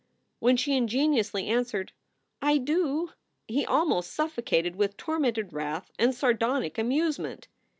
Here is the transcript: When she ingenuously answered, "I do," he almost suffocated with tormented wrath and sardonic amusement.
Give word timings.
When 0.39 0.57
she 0.57 0.75
ingenuously 0.75 1.45
answered, 1.47 1.91
"I 2.41 2.57
do," 2.57 3.11
he 3.47 3.67
almost 3.67 4.11
suffocated 4.11 4.75
with 4.75 4.97
tormented 4.97 5.53
wrath 5.53 5.91
and 5.99 6.15
sardonic 6.15 6.79
amusement. 6.79 7.47